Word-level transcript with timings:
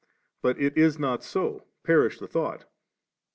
But 0.41 0.59
it 0.59 0.75
is 0.79 0.97
not 0.97 1.23
so; 1.23 1.67
perish 1.83 2.17
the 2.17 2.27
thought 2.27 2.61
32. 2.61 2.65